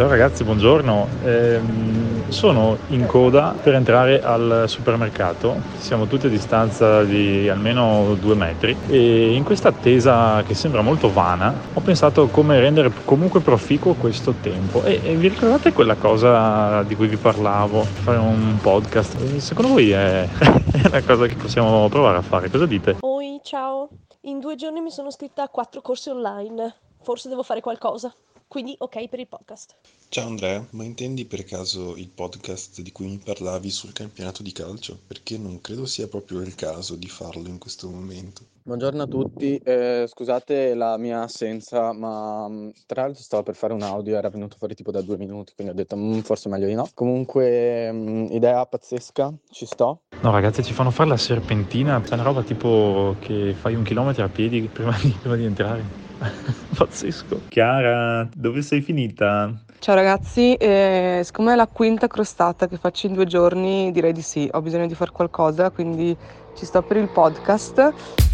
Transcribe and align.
Ciao 0.00 0.08
ragazzi, 0.08 0.44
buongiorno. 0.44 1.08
Ehm, 1.24 2.30
sono 2.30 2.78
in 2.86 3.04
coda 3.04 3.54
per 3.62 3.74
entrare 3.74 4.22
al 4.22 4.64
supermercato. 4.66 5.60
Siamo 5.76 6.06
tutti 6.06 6.24
a 6.24 6.30
distanza 6.30 7.04
di 7.04 7.46
almeno 7.50 8.16
due 8.18 8.34
metri 8.34 8.74
e 8.88 9.34
in 9.34 9.44
questa 9.44 9.68
attesa 9.68 10.42
che 10.42 10.54
sembra 10.54 10.80
molto 10.80 11.12
vana 11.12 11.54
ho 11.74 11.80
pensato 11.82 12.28
come 12.28 12.58
rendere 12.58 12.90
comunque 13.04 13.40
proficuo 13.40 13.92
questo 13.92 14.32
tempo. 14.40 14.82
E, 14.84 15.02
e 15.04 15.16
vi 15.16 15.28
ricordate 15.28 15.74
quella 15.74 15.96
cosa 15.96 16.82
di 16.84 16.96
cui 16.96 17.06
vi 17.06 17.18
parlavo? 17.18 17.82
Fare 17.82 18.16
un 18.16 18.56
podcast? 18.58 19.36
Secondo 19.36 19.72
voi 19.72 19.90
è, 19.90 20.26
è 20.32 20.86
una 20.86 21.02
cosa 21.02 21.26
che 21.26 21.34
possiamo 21.34 21.86
provare 21.90 22.16
a 22.16 22.22
fare? 22.22 22.48
Cosa 22.48 22.64
dite? 22.64 22.96
Oi, 23.00 23.38
ciao. 23.42 23.90
In 24.22 24.40
due 24.40 24.54
giorni 24.54 24.80
mi 24.80 24.90
sono 24.90 25.08
iscritta 25.08 25.42
a 25.42 25.48
quattro 25.50 25.82
corsi 25.82 26.08
online. 26.08 26.74
Forse 27.02 27.28
devo 27.28 27.42
fare 27.42 27.60
qualcosa. 27.60 28.10
Quindi 28.50 28.74
ok 28.76 29.08
per 29.08 29.20
il 29.20 29.28
podcast. 29.28 29.76
Ciao 30.08 30.26
Andrea, 30.26 30.66
ma 30.70 30.82
intendi 30.82 31.24
per 31.24 31.44
caso 31.44 31.94
il 31.94 32.08
podcast 32.08 32.80
di 32.80 32.90
cui 32.90 33.06
mi 33.06 33.20
parlavi 33.24 33.70
sul 33.70 33.92
campionato 33.92 34.42
di 34.42 34.50
calcio? 34.50 34.98
Perché 35.06 35.38
non 35.38 35.60
credo 35.60 35.86
sia 35.86 36.08
proprio 36.08 36.40
il 36.40 36.56
caso 36.56 36.96
di 36.96 37.06
farlo 37.06 37.46
in 37.46 37.58
questo 37.58 37.88
momento. 37.88 38.42
Buongiorno 38.64 39.02
a 39.04 39.06
tutti, 39.06 39.56
eh, 39.56 40.04
scusate 40.08 40.74
la 40.74 40.96
mia 40.98 41.22
assenza, 41.22 41.92
ma 41.92 42.48
mh, 42.48 42.72
tra 42.86 43.02
l'altro 43.02 43.22
stavo 43.22 43.44
per 43.44 43.54
fare 43.54 43.72
un 43.72 43.82
audio, 43.82 44.16
era 44.16 44.28
venuto 44.30 44.56
fuori 44.58 44.74
tipo 44.74 44.90
da 44.90 45.00
due 45.00 45.16
minuti, 45.16 45.52
quindi 45.54 45.72
ho 45.72 45.76
detto 45.76 45.94
"Mm, 45.96 46.18
forse 46.18 46.48
meglio 46.48 46.66
di 46.66 46.74
no. 46.74 46.88
Comunque, 46.92 47.92
mh, 47.92 48.32
idea 48.32 48.66
pazzesca, 48.66 49.32
ci 49.52 49.64
sto. 49.64 50.00
No 50.22 50.32
ragazzi, 50.32 50.64
ci 50.64 50.72
fanno 50.72 50.90
fare 50.90 51.08
la 51.08 51.16
serpentina, 51.16 52.02
è 52.02 52.12
una 52.14 52.24
roba 52.24 52.42
tipo 52.42 53.14
che 53.20 53.54
fai 53.56 53.76
un 53.76 53.84
chilometro 53.84 54.24
a 54.24 54.28
piedi 54.28 54.60
prima 54.62 54.98
di, 55.00 55.16
prima 55.20 55.36
di 55.36 55.44
entrare. 55.44 56.09
Pazzesco. 56.76 57.42
Chiara, 57.48 58.28
dove 58.34 58.62
sei 58.62 58.80
finita? 58.80 59.52
Ciao 59.78 59.94
ragazzi, 59.94 60.54
eh, 60.54 61.22
siccome 61.24 61.54
è 61.54 61.56
la 61.56 61.66
quinta 61.66 62.06
crostata 62.06 62.68
che 62.68 62.76
faccio 62.76 63.06
in 63.06 63.14
due 63.14 63.24
giorni, 63.24 63.90
direi 63.92 64.12
di 64.12 64.20
sì, 64.20 64.48
ho 64.52 64.60
bisogno 64.60 64.86
di 64.86 64.94
fare 64.94 65.10
qualcosa, 65.10 65.70
quindi 65.70 66.14
ci 66.54 66.66
sto 66.66 66.82
per 66.82 66.98
il 66.98 67.08
podcast. 67.08 68.29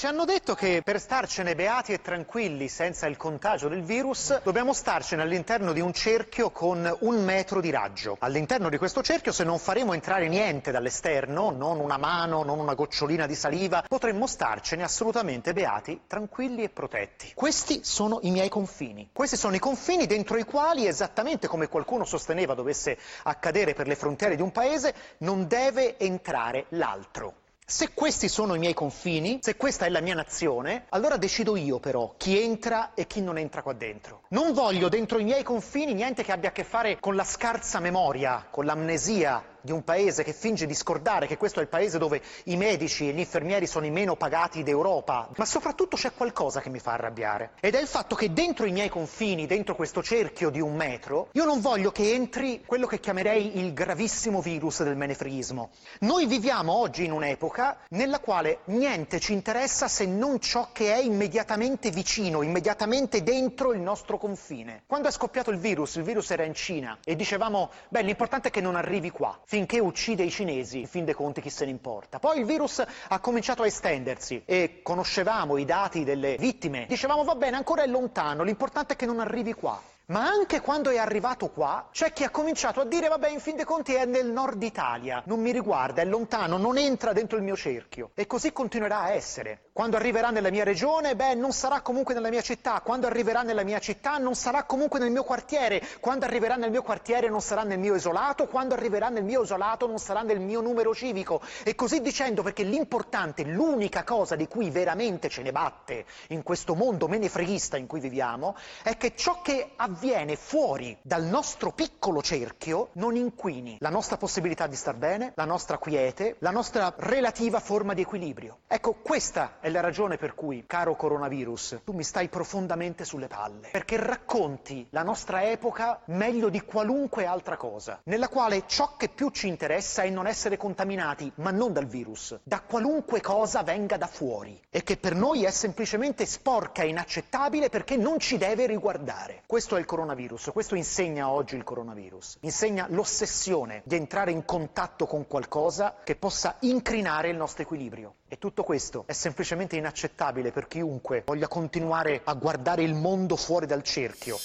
Ci 0.00 0.06
hanno 0.06 0.24
detto 0.24 0.54
che 0.54 0.80
per 0.82 0.98
starcene 0.98 1.54
beati 1.54 1.92
e 1.92 2.00
tranquilli 2.00 2.68
senza 2.68 3.06
il 3.06 3.18
contagio 3.18 3.68
del 3.68 3.82
virus 3.82 4.40
dobbiamo 4.42 4.72
starcene 4.72 5.20
all'interno 5.20 5.74
di 5.74 5.80
un 5.80 5.92
cerchio 5.92 6.48
con 6.48 6.90
un 7.00 7.22
metro 7.22 7.60
di 7.60 7.68
raggio. 7.68 8.16
All'interno 8.20 8.70
di 8.70 8.78
questo 8.78 9.02
cerchio, 9.02 9.30
se 9.30 9.44
non 9.44 9.58
faremo 9.58 9.92
entrare 9.92 10.28
niente 10.28 10.70
dall'esterno, 10.70 11.50
non 11.50 11.80
una 11.80 11.98
mano, 11.98 12.42
non 12.44 12.60
una 12.60 12.72
gocciolina 12.72 13.26
di 13.26 13.34
saliva, 13.34 13.84
potremmo 13.86 14.26
starcene 14.26 14.84
assolutamente 14.84 15.52
beati, 15.52 16.00
tranquilli 16.06 16.62
e 16.62 16.70
protetti. 16.70 17.32
Questi 17.34 17.84
sono 17.84 18.20
i 18.22 18.30
miei 18.30 18.48
confini. 18.48 19.10
Questi 19.12 19.36
sono 19.36 19.54
i 19.54 19.58
confini 19.58 20.06
dentro 20.06 20.38
i 20.38 20.44
quali, 20.44 20.86
esattamente 20.86 21.46
come 21.46 21.68
qualcuno 21.68 22.06
sosteneva 22.06 22.54
dovesse 22.54 22.96
accadere 23.24 23.74
per 23.74 23.86
le 23.86 23.96
frontiere 23.96 24.34
di 24.34 24.40
un 24.40 24.50
paese, 24.50 24.94
non 25.18 25.46
deve 25.46 25.98
entrare 25.98 26.64
l'altro. 26.70 27.39
Se 27.70 27.94
questi 27.94 28.28
sono 28.28 28.56
i 28.56 28.58
miei 28.58 28.74
confini, 28.74 29.38
se 29.40 29.54
questa 29.54 29.86
è 29.86 29.90
la 29.90 30.00
mia 30.00 30.16
nazione, 30.16 30.86
allora 30.88 31.16
decido 31.16 31.54
io 31.54 31.78
però 31.78 32.14
chi 32.16 32.42
entra 32.42 32.94
e 32.94 33.06
chi 33.06 33.22
non 33.22 33.38
entra 33.38 33.62
qua 33.62 33.74
dentro. 33.74 34.22
Non 34.30 34.52
voglio 34.52 34.88
dentro 34.88 35.20
i 35.20 35.24
miei 35.24 35.44
confini 35.44 35.94
niente 35.94 36.24
che 36.24 36.32
abbia 36.32 36.48
a 36.48 36.52
che 36.52 36.64
fare 36.64 36.98
con 36.98 37.14
la 37.14 37.22
scarsa 37.22 37.78
memoria, 37.78 38.44
con 38.50 38.64
l'amnesia 38.64 39.49
di 39.62 39.72
un 39.72 39.84
paese 39.84 40.24
che 40.24 40.32
finge 40.32 40.66
di 40.66 40.74
scordare 40.74 41.26
che 41.26 41.36
questo 41.36 41.60
è 41.60 41.62
il 41.62 41.68
paese 41.68 41.98
dove 41.98 42.20
i 42.44 42.56
medici 42.56 43.08
e 43.08 43.12
gli 43.12 43.18
infermieri 43.18 43.66
sono 43.66 43.86
i 43.86 43.90
meno 43.90 44.16
pagati 44.16 44.62
d'Europa, 44.62 45.28
ma 45.36 45.44
soprattutto 45.44 45.96
c'è 45.96 46.12
qualcosa 46.12 46.60
che 46.60 46.70
mi 46.70 46.78
fa 46.78 46.92
arrabbiare 46.92 47.52
ed 47.60 47.74
è 47.74 47.80
il 47.80 47.86
fatto 47.86 48.14
che 48.14 48.32
dentro 48.32 48.66
i 48.66 48.72
miei 48.72 48.88
confini, 48.88 49.46
dentro 49.46 49.74
questo 49.74 50.02
cerchio 50.02 50.50
di 50.50 50.60
un 50.60 50.74
metro, 50.74 51.28
io 51.32 51.44
non 51.44 51.60
voglio 51.60 51.90
che 51.90 52.12
entri 52.12 52.62
quello 52.64 52.86
che 52.86 53.00
chiamerei 53.00 53.58
il 53.58 53.72
gravissimo 53.72 54.40
virus 54.40 54.82
del 54.82 54.96
menefreismo. 54.96 55.70
Noi 56.00 56.26
viviamo 56.26 56.72
oggi 56.72 57.04
in 57.04 57.12
un'epoca 57.12 57.78
nella 57.90 58.20
quale 58.20 58.60
niente 58.66 59.20
ci 59.20 59.32
interessa 59.32 59.88
se 59.88 60.06
non 60.06 60.40
ciò 60.40 60.68
che 60.72 60.94
è 60.94 60.98
immediatamente 60.98 61.90
vicino, 61.90 62.42
immediatamente 62.42 63.22
dentro 63.22 63.72
il 63.72 63.80
nostro 63.80 64.18
confine. 64.18 64.82
Quando 64.86 65.08
è 65.08 65.10
scoppiato 65.10 65.50
il 65.50 65.58
virus, 65.58 65.96
il 65.96 66.02
virus 66.02 66.30
era 66.30 66.44
in 66.44 66.54
Cina 66.54 66.98
e 67.04 67.16
dicevamo, 67.16 67.70
beh, 67.88 68.02
l'importante 68.02 68.48
è 68.48 68.50
che 68.50 68.60
non 68.60 68.76
arrivi 68.76 69.10
qua 69.10 69.38
finché 69.50 69.80
uccide 69.80 70.22
i 70.22 70.30
cinesi, 70.30 70.78
in 70.78 70.86
fin 70.86 71.04
dei 71.04 71.12
conti 71.12 71.40
chi 71.40 71.50
se 71.50 71.64
ne 71.64 71.72
importa. 71.72 72.20
Poi 72.20 72.38
il 72.38 72.44
virus 72.44 72.84
ha 73.08 73.18
cominciato 73.18 73.62
a 73.64 73.66
estendersi 73.66 74.40
e 74.44 74.78
conoscevamo 74.80 75.56
i 75.56 75.64
dati 75.64 76.04
delle 76.04 76.36
vittime. 76.38 76.86
Dicevamo 76.86 77.24
va 77.24 77.34
bene, 77.34 77.56
ancora 77.56 77.82
è 77.82 77.88
lontano, 77.88 78.44
l'importante 78.44 78.92
è 78.92 78.96
che 78.96 79.06
non 79.06 79.18
arrivi 79.18 79.52
qua. 79.52 79.82
Ma 80.06 80.24
anche 80.24 80.60
quando 80.60 80.90
è 80.90 80.98
arrivato 80.98 81.50
qua, 81.50 81.88
c'è 81.90 82.12
chi 82.12 82.22
ha 82.22 82.30
cominciato 82.30 82.80
a 82.80 82.84
dire 82.84 83.08
vabbè, 83.08 83.28
in 83.28 83.40
fin 83.40 83.56
dei 83.56 83.64
conti 83.64 83.92
è 83.94 84.04
nel 84.04 84.26
nord 84.26 84.62
Italia, 84.62 85.20
non 85.26 85.40
mi 85.40 85.50
riguarda, 85.50 86.00
è 86.00 86.04
lontano, 86.04 86.56
non 86.56 86.78
entra 86.78 87.12
dentro 87.12 87.36
il 87.36 87.42
mio 87.42 87.56
cerchio. 87.56 88.10
E 88.14 88.28
così 88.28 88.52
continuerà 88.52 89.00
a 89.00 89.10
essere. 89.10 89.69
Quando 89.72 89.96
arriverà 89.96 90.30
nella 90.30 90.50
mia 90.50 90.64
regione, 90.64 91.14
beh, 91.14 91.34
non 91.34 91.52
sarà 91.52 91.80
comunque 91.80 92.12
nella 92.12 92.28
mia 92.28 92.40
città. 92.40 92.80
Quando 92.80 93.06
arriverà 93.06 93.42
nella 93.42 93.62
mia 93.62 93.78
città, 93.78 94.18
non 94.18 94.34
sarà 94.34 94.64
comunque 94.64 94.98
nel 94.98 95.12
mio 95.12 95.22
quartiere. 95.22 95.80
Quando 96.00 96.24
arriverà 96.24 96.56
nel 96.56 96.70
mio 96.72 96.82
quartiere, 96.82 97.28
non 97.28 97.40
sarà 97.40 97.62
nel 97.62 97.78
mio 97.78 97.94
isolato. 97.94 98.48
Quando 98.48 98.74
arriverà 98.74 99.10
nel 99.10 99.22
mio 99.22 99.42
isolato, 99.42 99.86
non 99.86 99.98
sarà 99.98 100.22
nel 100.22 100.40
mio 100.40 100.60
numero 100.60 100.92
civico. 100.92 101.40
E 101.62 101.76
così 101.76 102.00
dicendo, 102.00 102.42
perché 102.42 102.64
l'importante, 102.64 103.44
l'unica 103.44 104.02
cosa 104.02 104.34
di 104.34 104.48
cui 104.48 104.70
veramente 104.70 105.28
ce 105.28 105.42
ne 105.42 105.52
batte 105.52 106.04
in 106.28 106.42
questo 106.42 106.74
mondo 106.74 107.06
menefreghista 107.06 107.76
in 107.76 107.86
cui 107.86 108.00
viviamo, 108.00 108.56
è 108.82 108.96
che 108.96 109.14
ciò 109.14 109.40
che 109.40 109.70
avviene 109.76 110.34
fuori 110.34 110.98
dal 111.00 111.22
nostro 111.22 111.70
piccolo 111.70 112.22
cerchio 112.22 112.88
non 112.94 113.14
inquini 113.14 113.76
la 113.78 113.88
nostra 113.88 114.16
possibilità 114.16 114.66
di 114.66 114.76
star 114.76 114.96
bene, 114.96 115.32
la 115.36 115.44
nostra 115.44 115.78
quiete, 115.78 116.36
la 116.40 116.50
nostra 116.50 116.92
relativa 116.96 117.60
forma 117.60 117.94
di 117.94 118.02
equilibrio. 118.02 118.58
Ecco, 118.66 118.94
questa 118.94 119.58
è 119.60 119.68
la 119.68 119.80
ragione 119.80 120.16
per 120.16 120.34
cui, 120.34 120.64
caro 120.66 120.96
coronavirus, 120.96 121.80
tu 121.84 121.92
mi 121.92 122.02
stai 122.02 122.28
profondamente 122.28 123.04
sulle 123.04 123.26
palle, 123.26 123.68
perché 123.70 123.96
racconti 123.98 124.86
la 124.90 125.02
nostra 125.02 125.48
epoca 125.48 126.00
meglio 126.06 126.48
di 126.48 126.62
qualunque 126.62 127.26
altra 127.26 127.56
cosa, 127.56 128.00
nella 128.04 128.28
quale 128.28 128.64
ciò 128.66 128.96
che 128.96 129.08
più 129.08 129.28
ci 129.30 129.48
interessa 129.48 130.02
è 130.02 130.08
non 130.08 130.26
essere 130.26 130.56
contaminati, 130.56 131.30
ma 131.36 131.50
non 131.50 131.72
dal 131.72 131.86
virus, 131.86 132.38
da 132.42 132.60
qualunque 132.60 133.20
cosa 133.20 133.62
venga 133.62 133.98
da 133.98 134.06
fuori, 134.06 134.58
e 134.70 134.82
che 134.82 134.96
per 134.96 135.14
noi 135.14 135.44
è 135.44 135.50
semplicemente 135.50 136.24
sporca 136.24 136.82
e 136.82 136.88
inaccettabile 136.88 137.68
perché 137.68 137.96
non 137.96 138.18
ci 138.18 138.38
deve 138.38 138.66
riguardare. 138.66 139.42
Questo 139.46 139.76
è 139.76 139.78
il 139.78 139.84
coronavirus, 139.84 140.50
questo 140.52 140.74
insegna 140.74 141.28
oggi 141.28 141.56
il 141.56 141.64
coronavirus, 141.64 142.38
insegna 142.40 142.86
l'ossessione 142.88 143.82
di 143.84 143.96
entrare 143.96 144.30
in 144.30 144.44
contatto 144.44 145.06
con 145.06 145.26
qualcosa 145.26 145.96
che 146.02 146.16
possa 146.16 146.56
incrinare 146.60 147.28
il 147.28 147.36
nostro 147.36 147.62
equilibrio. 147.62 148.14
E 148.32 148.38
tutto 148.38 148.62
questo 148.62 149.02
è 149.06 149.12
semplicemente 149.12 149.74
inaccettabile 149.74 150.52
per 150.52 150.68
chiunque 150.68 151.24
voglia 151.26 151.48
continuare 151.48 152.20
a 152.22 152.34
guardare 152.34 152.84
il 152.84 152.94
mondo 152.94 153.34
fuori 153.34 153.66
dal 153.66 153.82
cerchio. 153.82 154.36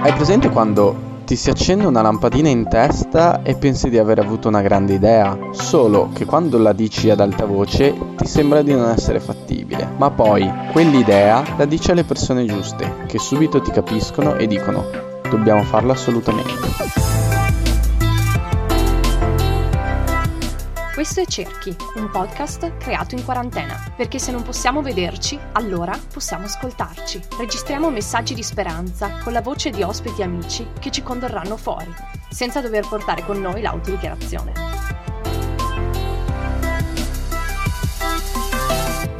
Hai 0.00 0.12
presente 0.14 0.48
quando 0.48 1.20
ti 1.26 1.36
si 1.36 1.50
accende 1.50 1.84
una 1.84 2.00
lampadina 2.00 2.48
in 2.48 2.66
testa 2.70 3.42
e 3.42 3.54
pensi 3.54 3.90
di 3.90 3.98
aver 3.98 4.20
avuto 4.20 4.48
una 4.48 4.62
grande 4.62 4.94
idea? 4.94 5.50
Solo 5.50 6.08
che 6.14 6.24
quando 6.24 6.56
la 6.56 6.72
dici 6.72 7.10
ad 7.10 7.20
alta 7.20 7.44
voce 7.44 7.94
ti 8.16 8.26
sembra 8.26 8.62
di 8.62 8.72
non 8.72 8.88
essere 8.88 9.20
fattibile. 9.20 9.86
Ma 9.98 10.10
poi 10.10 10.50
quell'idea 10.72 11.44
la 11.58 11.66
dici 11.66 11.90
alle 11.90 12.04
persone 12.04 12.46
giuste, 12.46 13.04
che 13.06 13.18
subito 13.18 13.60
ti 13.60 13.70
capiscono 13.70 14.36
e 14.36 14.46
dicono 14.46 15.20
dobbiamo 15.28 15.62
farlo 15.64 15.92
assolutamente. 15.92 17.01
Questo 20.94 21.20
è 21.20 21.24
Cerchi, 21.24 21.74
un 21.94 22.10
podcast 22.10 22.76
creato 22.76 23.14
in 23.14 23.24
quarantena, 23.24 23.94
perché 23.96 24.18
se 24.18 24.30
non 24.30 24.42
possiamo 24.42 24.82
vederci, 24.82 25.38
allora 25.52 25.98
possiamo 26.12 26.44
ascoltarci. 26.44 27.18
Registriamo 27.38 27.88
messaggi 27.88 28.34
di 28.34 28.42
speranza 28.42 29.18
con 29.22 29.32
la 29.32 29.40
voce 29.40 29.70
di 29.70 29.82
ospiti 29.82 30.20
e 30.20 30.24
amici 30.24 30.66
che 30.78 30.90
ci 30.90 31.02
condurranno 31.02 31.56
fuori, 31.56 31.90
senza 32.28 32.60
dover 32.60 32.86
portare 32.86 33.24
con 33.24 33.40
noi 33.40 33.62
l'autodichiarazione. 33.62 34.52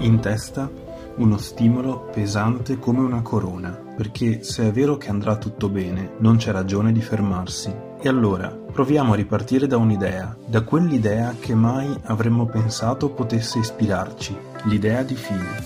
In 0.00 0.20
testa 0.20 0.70
uno 1.16 1.38
stimolo 1.38 2.10
pesante 2.12 2.78
come 2.78 3.00
una 3.00 3.22
corona, 3.22 3.70
perché 3.70 4.42
se 4.42 4.68
è 4.68 4.72
vero 4.72 4.98
che 4.98 5.08
andrà 5.08 5.36
tutto 5.36 5.70
bene, 5.70 6.16
non 6.18 6.36
c'è 6.36 6.52
ragione 6.52 6.92
di 6.92 7.00
fermarsi. 7.00 7.90
E 8.04 8.08
allora, 8.08 8.48
proviamo 8.48 9.12
a 9.12 9.14
ripartire 9.14 9.68
da 9.68 9.76
un'idea, 9.76 10.36
da 10.44 10.62
quell'idea 10.62 11.36
che 11.38 11.54
mai 11.54 11.88
avremmo 12.06 12.46
pensato 12.46 13.10
potesse 13.10 13.60
ispirarci, 13.60 14.36
l'idea 14.64 15.04
di 15.04 15.14
fine. 15.14 15.64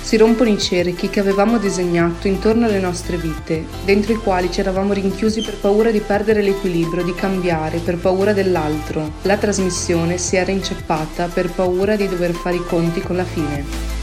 Si 0.00 0.16
rompono 0.16 0.50
i 0.50 0.58
cerchi 0.58 1.08
che 1.08 1.20
avevamo 1.20 1.58
disegnato 1.58 2.26
intorno 2.26 2.64
alle 2.64 2.80
nostre 2.80 3.18
vite, 3.18 3.64
dentro 3.84 4.14
i 4.14 4.16
quali 4.16 4.50
ci 4.50 4.58
eravamo 4.58 4.92
rinchiusi 4.92 5.40
per 5.40 5.56
paura 5.56 5.92
di 5.92 6.00
perdere 6.00 6.42
l'equilibrio, 6.42 7.04
di 7.04 7.14
cambiare, 7.14 7.78
per 7.78 7.98
paura 7.98 8.32
dell'altro. 8.32 9.12
La 9.22 9.36
trasmissione 9.36 10.18
si 10.18 10.34
era 10.34 10.50
inceppata 10.50 11.28
per 11.28 11.52
paura 11.52 11.94
di 11.94 12.08
dover 12.08 12.32
fare 12.32 12.56
i 12.56 12.64
conti 12.64 13.00
con 13.00 13.14
la 13.14 13.24
fine. 13.24 13.93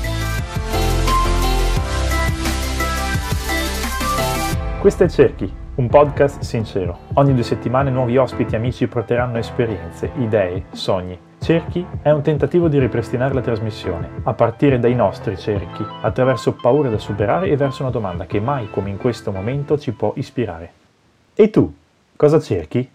Questo 4.81 5.03
è 5.03 5.07
Cerchi, 5.07 5.47
un 5.75 5.87
podcast 5.89 6.41
sincero. 6.41 7.01
Ogni 7.13 7.35
due 7.35 7.43
settimane 7.43 7.91
nuovi 7.91 8.17
ospiti 8.17 8.55
e 8.55 8.57
amici 8.57 8.87
porteranno 8.87 9.37
esperienze, 9.37 10.09
idee, 10.17 10.63
sogni 10.71 11.15
Cerchi 11.37 11.85
è 12.01 12.09
un 12.09 12.23
tentativo 12.23 12.67
di 12.67 12.79
ripristinare 12.79 13.35
la 13.35 13.41
trasmissione, 13.41 14.09
a 14.23 14.33
partire 14.33 14.79
dai 14.79 14.95
nostri 14.95 15.37
cerchi, 15.37 15.85
attraverso 16.01 16.53
paure 16.53 16.89
da 16.89 16.97
superare 16.97 17.49
e 17.49 17.57
verso 17.57 17.83
una 17.83 17.91
domanda 17.91 18.25
che 18.25 18.39
mai 18.39 18.71
come 18.71 18.89
in 18.89 18.97
questo 18.97 19.31
momento 19.31 19.77
ci 19.77 19.91
può 19.91 20.13
ispirare. 20.15 20.71
E 21.35 21.51
tu, 21.51 21.71
cosa 22.15 22.39
cerchi? 22.39 22.89